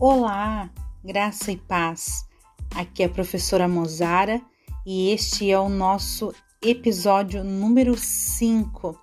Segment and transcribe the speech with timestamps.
[0.00, 0.70] Olá,
[1.04, 2.24] graça e paz.
[2.72, 4.40] Aqui é a professora Mozara
[4.86, 6.32] e este é o nosso
[6.62, 8.96] episódio número 5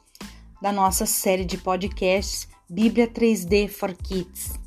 [0.62, 4.65] da nossa série de podcasts Bíblia 3D for Kids.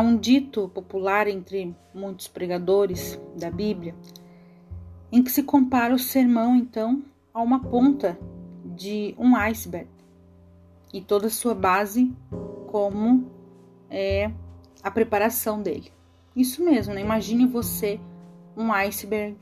[0.00, 3.94] Há um dito popular entre muitos pregadores da Bíblia
[5.12, 7.02] em que se compara o sermão, então,
[7.34, 8.18] a uma ponta
[8.64, 9.90] de um iceberg
[10.90, 12.10] e toda a sua base
[12.68, 13.30] como
[13.90, 14.30] é
[14.82, 15.92] a preparação dele.
[16.34, 17.02] Isso mesmo, né?
[17.02, 18.00] Imagine você
[18.56, 19.36] um iceberg,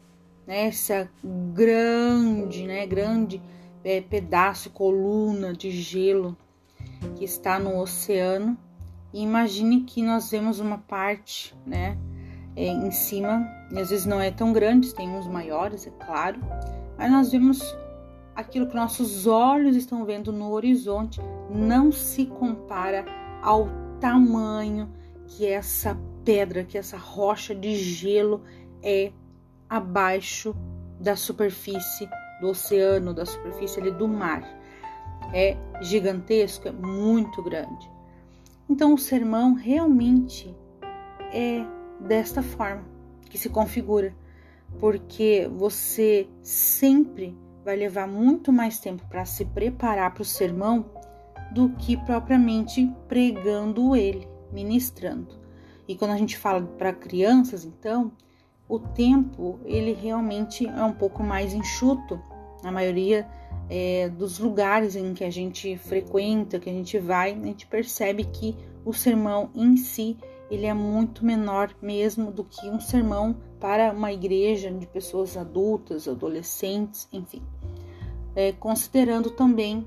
[0.45, 0.67] né?
[0.67, 1.09] Essa
[1.55, 2.85] grande, né?
[2.85, 3.41] Grande
[3.85, 6.37] é, pedaço, coluna de gelo
[7.15, 8.59] que está no oceano
[9.13, 11.97] e imagine que nós vemos uma parte, né,
[12.55, 16.41] é, em cima, e às vezes não é tão grande, tem uns maiores, é claro,
[16.97, 17.77] mas nós vemos
[18.35, 23.05] aquilo que nossos olhos estão vendo no horizonte, não se compara
[23.43, 23.69] ao
[24.01, 24.93] tamanho
[25.27, 28.43] que essa pedra, que essa rocha de gelo
[28.83, 29.13] é
[29.69, 30.55] abaixo
[31.01, 32.09] da superfície
[32.41, 34.43] do oceano, da superfície ali do mar.
[35.33, 37.91] É gigantesco, é muito grande.
[38.69, 40.55] Então, o sermão realmente
[41.33, 41.65] é
[42.01, 42.85] desta forma
[43.29, 44.15] que se configura,
[44.79, 50.87] porque você sempre vai levar muito mais tempo para se preparar para o sermão
[51.53, 55.39] do que propriamente pregando ele, ministrando.
[55.87, 58.13] E quando a gente fala para crianças, então,
[58.69, 62.21] o tempo ele realmente é um pouco mais enxuto.
[62.63, 63.27] Na maioria
[63.69, 68.25] é, dos lugares em que a gente frequenta, que a gente vai, a gente percebe
[68.25, 70.17] que o sermão em si
[70.51, 76.09] ele é muito menor mesmo do que um sermão para uma igreja de pessoas adultas,
[76.09, 77.43] adolescentes, enfim.
[78.35, 79.87] É, considerando também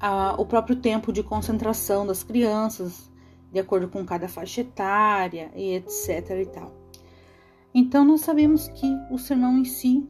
[0.00, 3.10] a, o próprio tempo de concentração das crianças,
[3.52, 6.72] de acordo com cada faixa etária e etc e tal.
[7.74, 10.08] Então nós sabemos que o sermão em si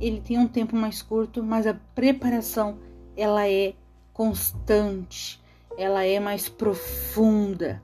[0.00, 2.78] ele tem um tempo mais curto, mas a preparação
[3.16, 3.74] ela é
[4.12, 5.40] constante,
[5.78, 7.82] ela é mais profunda.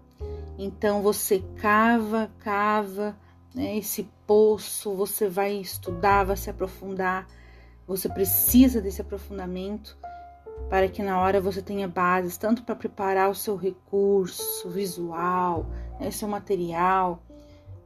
[0.58, 3.16] Então você cava, cava
[3.54, 7.26] né, esse poço, você vai estudar, vai se aprofundar.
[7.86, 9.96] Você precisa desse aprofundamento
[10.68, 15.66] para que na hora você tenha bases tanto para preparar o seu recurso visual,
[15.98, 17.22] né, seu material,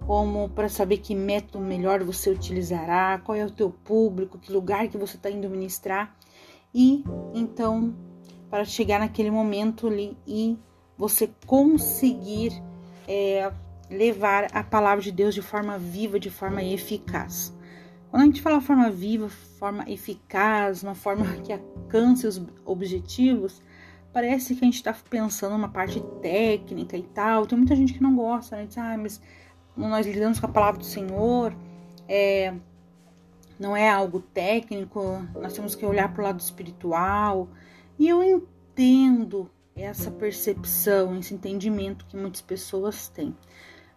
[0.05, 4.89] como para saber que método melhor você utilizará, qual é o teu público, que lugar
[4.89, 6.17] que você está indo ministrar
[6.75, 7.03] e
[7.35, 7.95] então
[8.51, 10.59] para chegar naquele momento ali e
[10.97, 12.53] você conseguir
[13.09, 13.53] é,
[13.91, 17.55] levar a palavra de Deus de forma viva, de forma eficaz.
[18.11, 23.61] Quando a gente fala forma viva, forma eficaz, uma forma que alcance os objetivos,
[24.13, 27.47] parece que a gente está pensando uma parte técnica e tal.
[27.47, 28.67] Tem muita gente que não gosta, né?
[28.67, 29.21] Diz, ah, mas
[29.77, 31.55] nós lidamos com a palavra do Senhor,
[32.09, 32.55] é,
[33.59, 37.49] não é algo técnico, nós temos que olhar para o lado espiritual.
[37.99, 43.35] E eu entendo essa percepção, esse entendimento que muitas pessoas têm.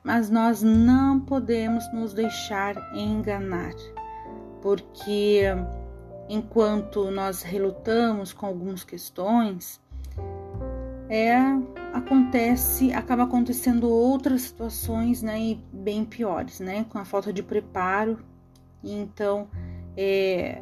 [0.04, 3.74] Mas nós não podemos nos deixar enganar,
[4.62, 5.44] porque
[6.30, 9.82] enquanto nós relutamos com algumas questões,
[11.10, 11.40] é
[11.94, 18.20] acontece, acaba acontecendo outras situações, né, e bem piores, né, com a falta de preparo.
[18.84, 19.50] E então,
[19.98, 20.62] é,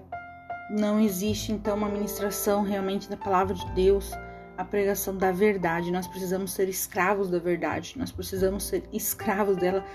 [0.70, 4.12] não existe então uma ministração realmente da palavra de Deus,
[4.58, 5.92] a pregação da verdade.
[5.92, 7.94] Nós precisamos ser escravos da verdade.
[7.98, 9.86] Nós precisamos ser escravos dela,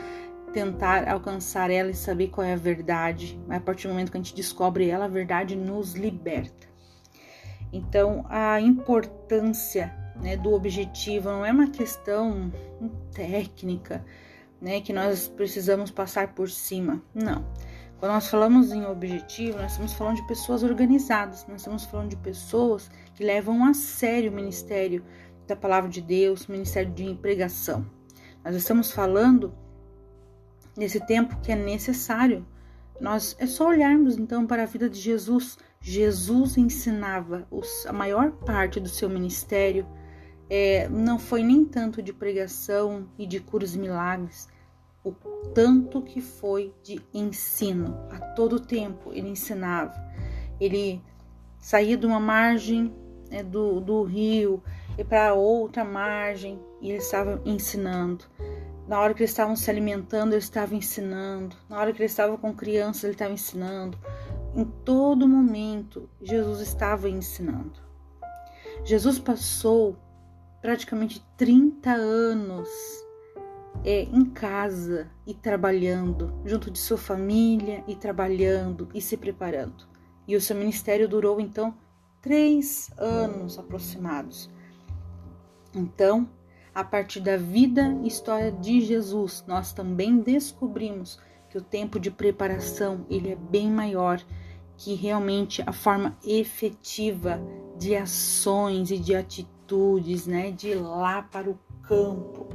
[0.52, 3.40] tentar alcançar ela e saber qual é a verdade.
[3.48, 6.68] A partir do momento que a gente descobre ela, a verdade nos liberta.
[7.72, 12.52] Então, a importância né, do objetivo, não é uma questão
[13.12, 14.04] técnica,
[14.60, 17.02] né, que nós precisamos passar por cima.
[17.14, 17.44] Não.
[17.98, 22.16] Quando nós falamos em objetivo, nós estamos falando de pessoas organizadas, nós estamos falando de
[22.16, 25.04] pessoas que levam a sério o ministério
[25.46, 27.86] da palavra de Deus, o ministério de pregação.
[28.44, 29.54] Nós estamos falando
[30.76, 32.44] nesse tempo que é necessário.
[33.00, 35.56] Nós é só olharmos então para a vida de Jesus.
[35.80, 39.86] Jesus ensinava os, a maior parte do seu ministério
[40.54, 44.50] é, não foi nem tanto de pregação e de curas milagres,
[45.02, 45.10] o
[45.54, 47.98] tanto que foi de ensino.
[48.10, 49.94] A todo tempo ele ensinava.
[50.60, 51.00] Ele
[51.58, 52.92] saía de uma margem
[53.30, 54.62] né, do, do rio
[54.98, 58.26] e para outra margem e ele estava ensinando.
[58.86, 61.56] Na hora que eles estavam se alimentando, ele estava ensinando.
[61.66, 63.98] Na hora que eles estavam com crianças, ele estava ensinando.
[64.54, 67.80] Em todo momento, Jesus estava ensinando.
[68.84, 69.96] Jesus passou
[70.62, 72.68] praticamente 30 anos
[73.84, 79.86] é, em casa e trabalhando, junto de sua família e trabalhando e se preparando.
[80.26, 81.74] E o seu ministério durou então
[82.20, 84.48] três anos aproximados.
[85.74, 86.28] Então,
[86.72, 91.18] a partir da vida e história de Jesus, nós também descobrimos
[91.50, 94.22] que o tempo de preparação ele é bem maior
[94.76, 97.40] que realmente a forma efetiva
[97.76, 99.61] de ações e de atitudes,
[100.26, 102.48] né, de lá para o campo.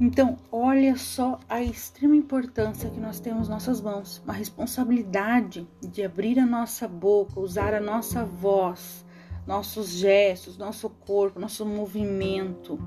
[0.00, 6.02] Então, olha só a extrema importância que nós temos em nossas mãos, uma responsabilidade de
[6.02, 9.04] abrir a nossa boca, usar a nossa voz,
[9.46, 12.78] nossos gestos, nosso corpo, nosso movimento,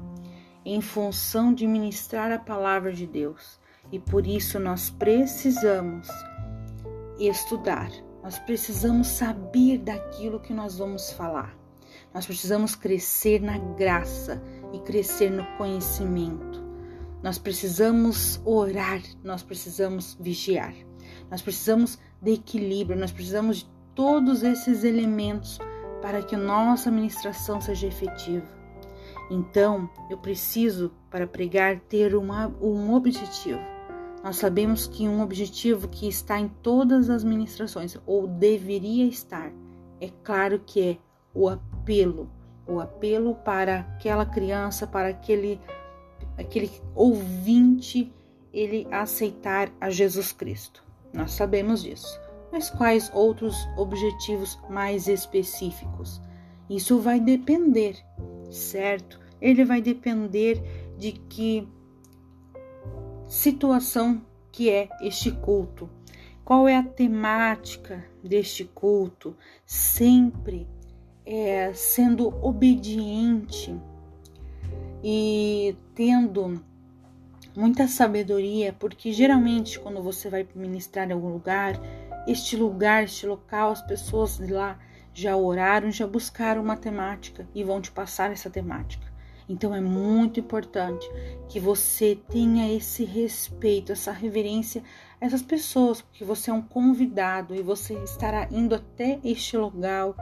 [0.65, 3.59] em função de ministrar a palavra de Deus.
[3.91, 6.07] E por isso nós precisamos
[7.19, 7.91] estudar,
[8.23, 11.62] nós precisamos saber daquilo que nós vamos falar.
[12.13, 16.63] Nós precisamos crescer na graça e crescer no conhecimento.
[17.23, 20.73] Nós precisamos orar, nós precisamos vigiar,
[21.31, 25.57] nós precisamos de equilíbrio, nós precisamos de todos esses elementos
[26.01, 28.45] para que nossa ministração seja efetiva.
[29.31, 33.59] Então, eu preciso, para pregar, ter uma, um objetivo.
[34.23, 39.51] Nós sabemos que um objetivo que está em todas as ministrações, ou deveria estar,
[39.99, 40.97] é claro que é
[41.33, 42.29] o apelo.
[42.67, 45.59] O apelo para aquela criança, para aquele
[46.37, 48.11] aquele ouvinte
[48.53, 50.83] ele aceitar a Jesus Cristo.
[51.13, 52.19] Nós sabemos disso.
[52.51, 56.21] Mas quais outros objetivos mais específicos?
[56.69, 57.97] Isso vai depender,
[58.51, 59.19] certo?
[59.41, 60.61] Ele vai depender
[60.97, 61.67] de que
[63.25, 64.21] situação
[64.51, 65.89] que é este culto.
[66.45, 69.35] Qual é a temática deste culto?
[69.65, 70.67] Sempre
[71.25, 73.75] é, sendo obediente
[75.03, 76.63] e tendo
[77.55, 81.79] muita sabedoria, porque geralmente quando você vai ministrar em algum lugar,
[82.27, 84.79] este lugar, este local, as pessoas de lá
[85.13, 89.13] já oraram, já buscaram uma temática e vão te passar essa temática.
[89.47, 91.05] Então é muito importante
[91.49, 94.81] que você tenha esse respeito, essa reverência
[95.19, 100.13] a essas pessoas, porque você é um convidado e você estará indo até este lugar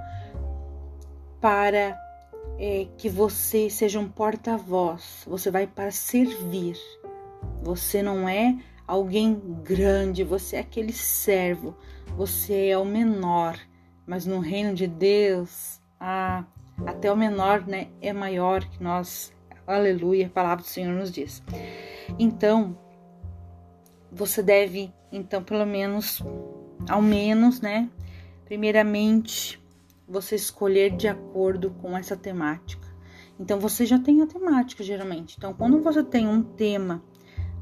[1.42, 2.00] para
[2.60, 6.78] é, que você seja um porta-voz, você vai para servir.
[7.64, 8.56] Você não é
[8.88, 9.34] alguém
[9.64, 11.76] grande, você é aquele servo,
[12.16, 13.58] você é o menor,
[14.06, 16.46] mas no reino de Deus, ah,
[16.86, 19.34] até o menor né, é maior que nós.
[19.66, 21.42] Aleluia, a palavra do Senhor nos diz.
[22.20, 22.78] Então,
[24.12, 26.22] você deve, então, pelo menos,
[26.90, 27.90] ao menos, né?
[28.46, 29.61] Primeiramente,
[30.12, 32.88] você escolher de acordo com essa temática.
[33.40, 35.36] Então você já tem a temática geralmente.
[35.38, 37.02] Então quando você tem um tema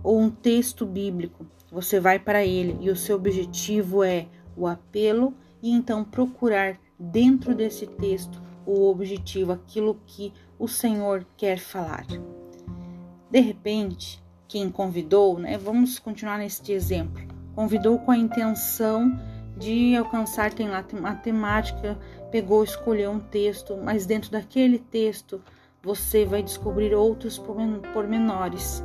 [0.03, 5.33] ou um texto bíblico, você vai para ele e o seu objetivo é o apelo
[5.61, 12.05] e então procurar dentro desse texto o objetivo, aquilo que o Senhor quer falar.
[13.31, 15.57] De repente, quem convidou, né?
[15.57, 17.21] Vamos continuar neste exemplo.
[17.55, 19.17] Convidou com a intenção
[19.59, 21.99] de alcançar, tem lá a temática,
[22.31, 25.41] pegou, escolheu um texto, mas dentro daquele texto
[25.83, 27.37] você vai descobrir outros
[27.93, 28.83] pormenores,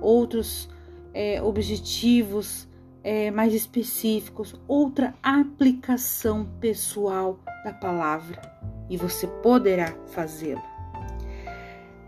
[0.00, 0.68] outros
[1.12, 2.66] é, objetivos
[3.02, 8.40] é, mais específicos, outra aplicação pessoal da palavra
[8.88, 10.62] e você poderá fazê-lo.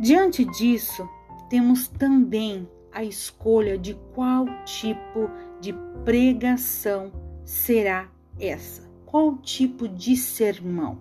[0.00, 1.08] Diante disso,
[1.48, 5.30] temos também a escolha de qual tipo
[5.60, 8.82] de pregação será essa?
[9.06, 10.98] Qual tipo de sermão?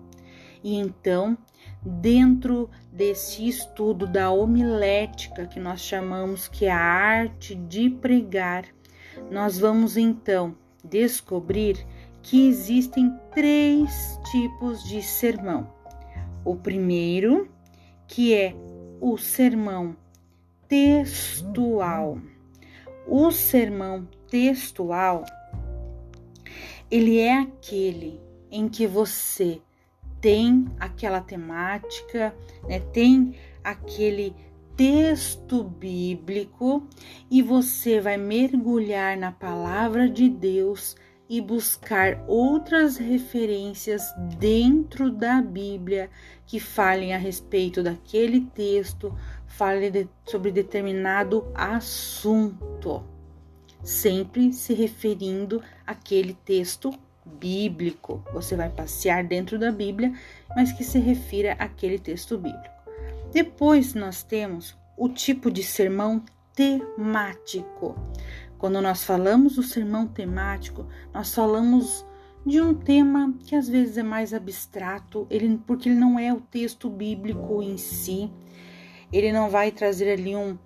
[0.62, 1.36] E então,
[1.84, 8.64] dentro desse estudo da homilética que nós chamamos que é a arte de pregar,
[9.30, 11.84] nós vamos então descobrir
[12.22, 15.70] que existem três tipos de sermão.
[16.44, 17.50] O primeiro,
[18.06, 18.54] que é
[19.00, 19.96] o sermão
[20.68, 22.18] textual.
[23.06, 25.24] O sermão textual
[26.90, 29.60] ele é aquele em que você
[30.20, 32.34] tem aquela temática,
[32.68, 34.34] né, tem aquele
[34.76, 36.86] texto bíblico
[37.30, 40.96] e você vai mergulhar na palavra de Deus
[41.28, 46.08] e buscar outras referências dentro da Bíblia
[46.46, 49.12] que falem a respeito daquele texto,
[49.46, 53.02] falem de, sobre determinado assunto,
[53.86, 56.92] sempre se referindo àquele texto
[57.24, 58.22] bíblico.
[58.32, 60.12] Você vai passear dentro da Bíblia,
[60.56, 62.74] mas que se refira àquele texto bíblico.
[63.32, 67.94] Depois nós temos o tipo de sermão temático.
[68.58, 72.04] Quando nós falamos do sermão temático, nós falamos
[72.44, 76.40] de um tema que às vezes é mais abstrato, ele, porque ele não é o
[76.40, 78.32] texto bíblico em si.
[79.12, 80.58] Ele não vai trazer ali um,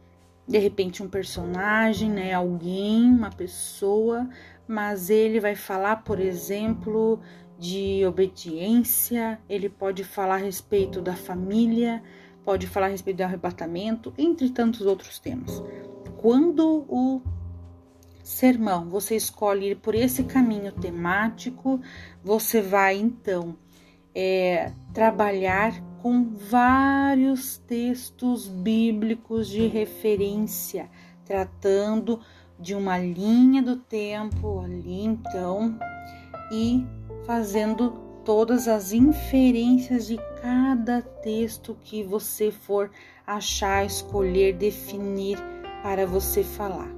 [0.50, 4.28] de repente, um personagem, né, alguém, uma pessoa,
[4.66, 7.20] mas ele vai falar, por exemplo,
[7.56, 12.02] de obediência, ele pode falar a respeito da família,
[12.44, 15.62] pode falar a respeito do arrebatamento, entre tantos outros temas.
[16.16, 17.22] Quando o
[18.24, 21.80] sermão você escolhe ir por esse caminho temático,
[22.24, 23.56] você vai então
[24.12, 30.90] é, trabalhar com vários textos bíblicos de referência,
[31.24, 32.20] tratando
[32.58, 35.78] de uma linha do tempo ali, então,
[36.50, 36.86] e
[37.24, 37.90] fazendo
[38.24, 42.90] todas as inferências de cada texto que você for
[43.26, 45.38] achar, escolher, definir
[45.82, 46.90] para você falar.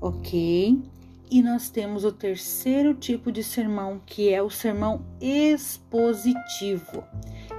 [0.00, 0.82] Ok?
[1.28, 7.02] E nós temos o terceiro tipo de sermão, que é o sermão expositivo,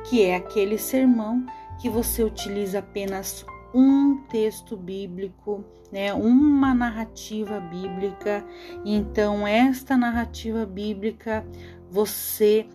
[0.09, 1.45] que é aquele sermão
[1.79, 8.43] que você utiliza apenas um texto bíblico, né, uma narrativa bíblica.
[8.85, 11.45] Então esta narrativa bíblica
[11.89, 12.67] você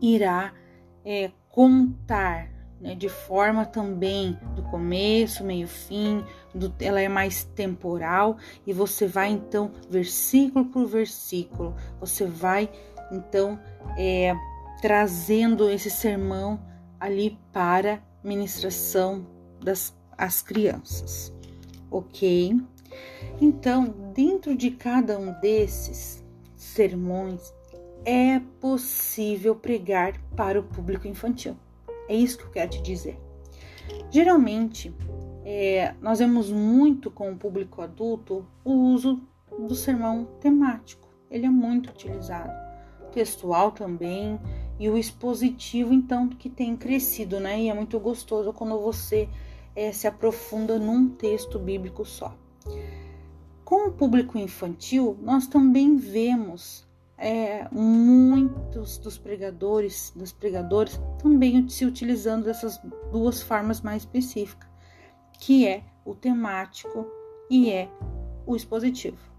[0.00, 0.52] irá
[1.04, 2.48] é, contar
[2.80, 9.06] né, de forma também do começo, meio, fim, do, ela é mais temporal e você
[9.06, 12.68] vai então versículo por versículo, você vai
[13.12, 13.58] então
[13.96, 14.34] é,
[14.82, 16.60] trazendo esse sermão
[17.00, 19.24] ali para ministração
[19.62, 21.32] das as crianças,
[21.90, 22.60] ok?
[23.40, 26.24] Então, dentro de cada um desses
[26.54, 27.52] sermões,
[28.04, 31.56] é possível pregar para o público infantil.
[32.08, 33.18] É isso que eu quero te dizer.
[34.10, 34.94] Geralmente,
[35.44, 39.20] é, nós vemos muito com o público adulto o uso
[39.58, 41.08] do sermão temático.
[41.30, 42.52] Ele é muito utilizado.
[43.12, 44.38] Textual também
[44.82, 47.62] e o expositivo, então, que tem crescido, né?
[47.62, 49.28] E é muito gostoso quando você
[49.76, 52.36] é, se aprofunda num texto bíblico só.
[53.64, 56.84] Com o público infantil, nós também vemos
[57.16, 62.80] é, muitos dos pregadores, dos pregadores, também se utilizando dessas
[63.12, 64.68] duas formas mais específicas,
[65.38, 67.06] que é o temático
[67.48, 67.88] e é
[68.44, 69.30] o expositivo.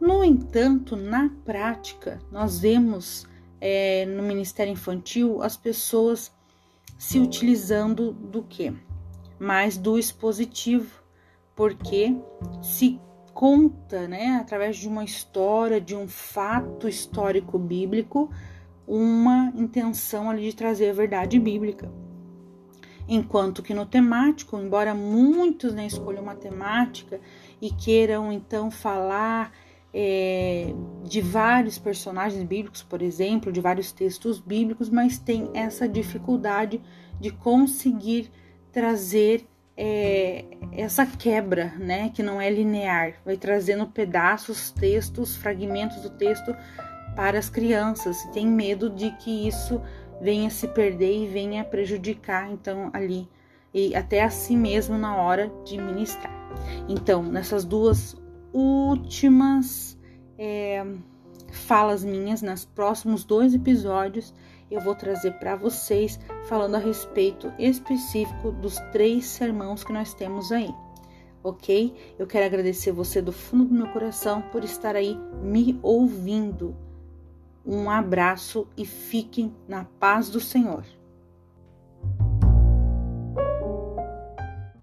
[0.00, 3.26] No entanto, na prática, nós vemos
[3.60, 6.32] é, no Ministério Infantil as pessoas
[6.98, 8.72] se utilizando do que?
[9.38, 11.02] Mais do expositivo,
[11.54, 12.14] porque
[12.62, 13.00] se
[13.34, 18.30] conta, né, através de uma história, de um fato histórico bíblico,
[18.86, 21.92] uma intenção ali de trazer a verdade bíblica.
[23.08, 27.20] Enquanto que no temático, embora muitos né, escolham uma temática
[27.60, 29.52] e queiram então falar
[29.98, 30.74] é,
[31.04, 36.82] de vários personagens bíblicos, por exemplo, de vários textos bíblicos, mas tem essa dificuldade
[37.18, 38.30] de conseguir
[38.70, 46.10] trazer é, essa quebra, né, que não é linear, vai trazendo pedaços, textos, fragmentos do
[46.10, 46.54] texto
[47.14, 48.22] para as crianças.
[48.34, 49.80] Tem medo de que isso
[50.20, 53.26] venha se perder e venha prejudicar, então ali
[53.72, 56.32] e até a si mesmo na hora de ministrar.
[56.88, 58.16] Então, nessas duas
[58.56, 59.98] últimas
[60.38, 60.84] é,
[61.52, 64.32] falas minhas, nos próximos dois episódios,
[64.70, 70.50] eu vou trazer para vocês falando a respeito específico dos três sermãos que nós temos
[70.50, 70.74] aí.
[71.44, 71.94] Ok?
[72.18, 76.74] Eu quero agradecer você do fundo do meu coração por estar aí me ouvindo.
[77.64, 80.84] Um abraço e fiquem na paz do Senhor.